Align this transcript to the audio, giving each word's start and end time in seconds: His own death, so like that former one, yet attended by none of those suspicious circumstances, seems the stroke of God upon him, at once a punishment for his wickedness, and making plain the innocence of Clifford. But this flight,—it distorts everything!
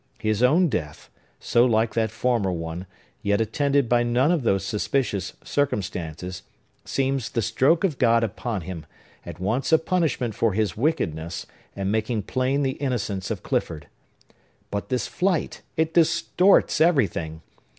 His 0.17 0.41
own 0.41 0.67
death, 0.67 1.11
so 1.39 1.63
like 1.63 1.93
that 1.93 2.09
former 2.09 2.51
one, 2.51 2.87
yet 3.21 3.39
attended 3.39 3.87
by 3.87 4.01
none 4.01 4.31
of 4.31 4.41
those 4.41 4.65
suspicious 4.65 5.33
circumstances, 5.43 6.41
seems 6.85 7.29
the 7.29 7.43
stroke 7.43 7.83
of 7.83 7.99
God 7.99 8.23
upon 8.23 8.61
him, 8.61 8.87
at 9.27 9.39
once 9.39 9.71
a 9.71 9.77
punishment 9.77 10.33
for 10.33 10.53
his 10.53 10.75
wickedness, 10.75 11.45
and 11.75 11.91
making 11.91 12.23
plain 12.23 12.63
the 12.63 12.79
innocence 12.81 13.29
of 13.29 13.43
Clifford. 13.43 13.89
But 14.71 14.89
this 14.89 15.05
flight,—it 15.05 15.93
distorts 15.93 16.81
everything! 16.81 17.43